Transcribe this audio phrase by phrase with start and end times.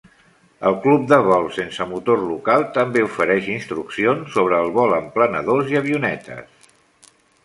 [0.67, 5.71] El club de vols sense motor local també ofereix instruccions sobre el vol amb planadors
[5.75, 6.73] i avionetes.